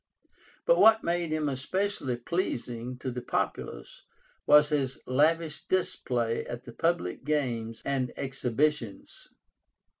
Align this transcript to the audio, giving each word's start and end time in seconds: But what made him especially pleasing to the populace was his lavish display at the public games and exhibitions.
But 0.65 0.79
what 0.79 1.03
made 1.03 1.29
him 1.31 1.47
especially 1.47 2.15
pleasing 2.17 2.97
to 2.97 3.11
the 3.11 3.21
populace 3.21 4.01
was 4.47 4.69
his 4.69 4.99
lavish 5.05 5.63
display 5.67 6.43
at 6.47 6.63
the 6.63 6.73
public 6.73 7.23
games 7.23 7.83
and 7.85 8.11
exhibitions. 8.17 9.27